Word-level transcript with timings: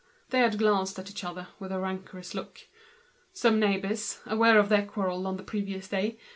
They 0.31 0.39
had 0.39 0.57
glanced 0.57 0.97
at 0.97 1.11
each 1.11 1.23
other 1.23 1.49
with 1.59 1.71
a 1.71 1.79
rancorous 1.79 2.33
look. 2.33 2.61
The 3.39 3.51
neighbors 3.51 4.15
whispered, 4.15 4.31
aware 4.33 4.57
of 4.57 4.69
their 4.69 4.83
quarrel 4.87 5.31
the 5.35 5.43
previous 5.43 5.87
day. 5.89 6.17